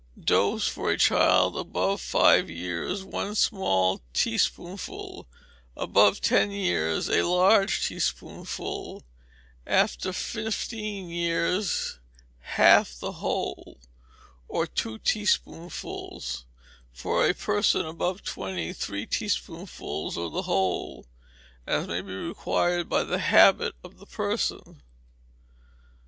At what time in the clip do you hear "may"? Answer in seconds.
21.87-22.01